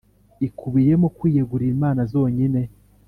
[0.47, 2.59] ikubiyemo kwiyegurira imana zonyine.